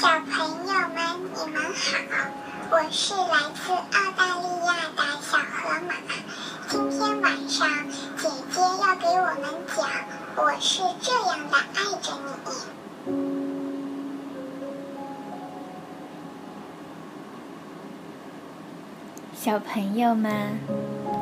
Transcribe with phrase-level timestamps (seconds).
[0.00, 0.30] 小朋
[0.68, 0.96] 友们，
[1.34, 1.82] 你们好！
[2.70, 5.58] 我是来自澳大利亚的小河
[5.88, 5.90] 马。
[6.68, 7.68] 今天晚上，
[8.16, 9.44] 姐姐要给我们
[9.74, 9.84] 讲
[10.36, 13.12] 《我是这样的爱着你》。
[19.34, 20.60] 小朋友们，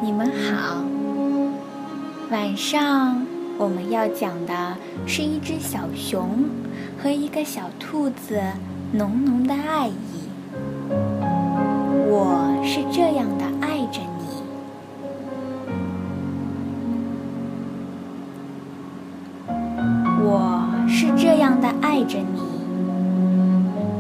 [0.02, 0.84] 你们好！
[2.30, 3.27] 晚上
[3.58, 6.44] 我们要讲的是一只小熊
[7.02, 8.38] 和一个小兔子
[8.92, 9.94] 浓浓的爱意。
[12.08, 14.42] 我是这样的爱着你，
[20.22, 22.43] 我是这样的爱着你，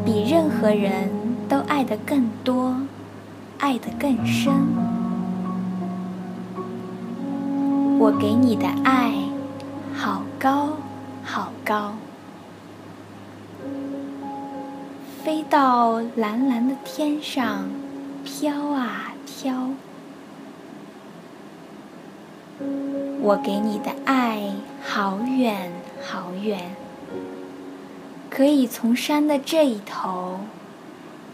[0.04, 1.10] 比任何人
[1.48, 2.76] 都爱得更多，
[3.58, 4.52] 爱得更深。
[7.98, 9.12] 我给你的爱，
[9.96, 10.76] 好高，
[11.24, 11.94] 好高。
[15.24, 17.70] 飞到蓝蓝的天上，
[18.22, 19.70] 飘啊飘。
[23.20, 24.52] 我给你的爱
[24.84, 26.76] 好远好远，
[28.30, 30.40] 可以从山的这一头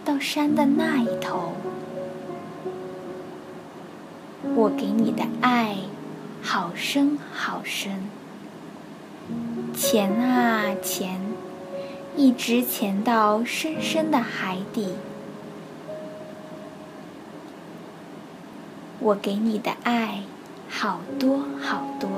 [0.04, 1.52] 到山的那一头。
[4.54, 5.76] 我给你的爱
[6.40, 8.08] 好深好深，
[9.74, 11.20] 潜啊潜。
[12.14, 14.94] 一直潜到深深的海底。
[19.00, 20.24] 我给你的爱
[20.68, 22.08] 好多好多，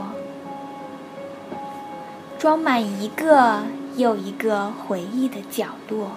[2.37, 3.63] 装满一个
[3.97, 6.11] 又一个回忆的角落。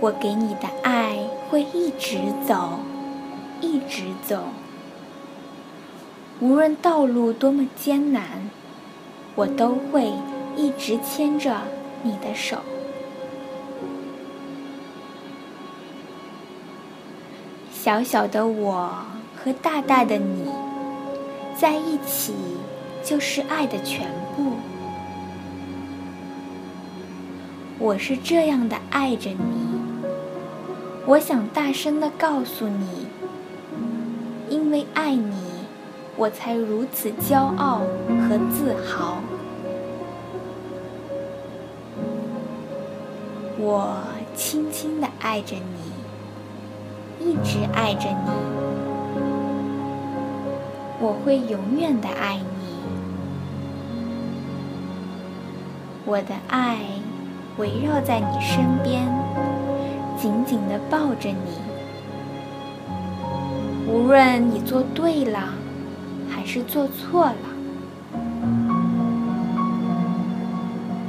[0.00, 1.18] 我给你的爱
[1.50, 2.78] 会一直走，
[3.60, 4.44] 一直走，
[6.40, 8.50] 无论道路多么艰难。
[9.38, 10.12] 我都会
[10.56, 11.62] 一直牵着
[12.02, 12.58] 你的手。
[17.72, 20.50] 小小的我和大大的你
[21.56, 22.34] 在一起，
[23.04, 24.54] 就是爱的全部。
[27.78, 29.78] 我是这样的爱着你，
[31.06, 33.06] 我想大声的告诉你，
[34.50, 35.47] 因为爱你。
[36.20, 37.82] 我才如此骄傲
[38.28, 39.18] 和自豪。
[43.56, 43.96] 我
[44.34, 45.54] 轻轻地爱着
[47.20, 48.30] 你，一直爱着你。
[51.00, 52.42] 我会永远的爱你。
[56.04, 56.80] 我的爱
[57.58, 59.06] 围绕在你身边，
[60.20, 61.60] 紧紧地抱着你。
[63.86, 65.54] 无论你做对了。
[66.50, 67.34] 是做错了，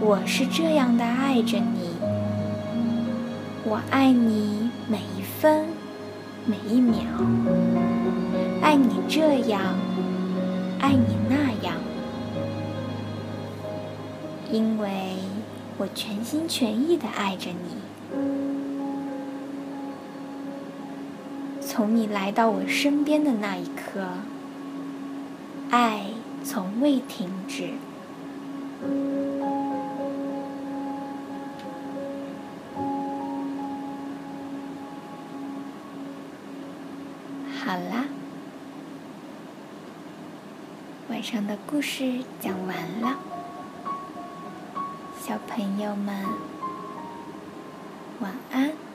[0.02, 1.92] 我是这样的爱着你，
[3.64, 5.66] 我爱你每一分
[6.46, 6.98] 每一秒，
[8.62, 9.62] 爱你这样，
[10.82, 11.74] 爱你那样，
[14.52, 14.90] 因为
[15.78, 17.78] 我全心全意的爱着你，
[21.62, 24.02] 从你来到我身边的那一刻。
[25.70, 26.06] 爱
[26.44, 27.74] 从未停止。
[37.64, 38.06] 好啦，
[41.10, 43.20] 晚上的故事讲完了，
[45.22, 46.26] 小朋友们
[48.20, 48.89] 晚安。